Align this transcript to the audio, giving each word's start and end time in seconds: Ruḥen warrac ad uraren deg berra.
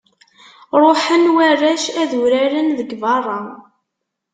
Ruḥen 0.81 1.23
warrac 1.33 1.83
ad 2.01 2.11
uraren 2.21 2.67
deg 2.79 2.91
berra. 3.01 3.39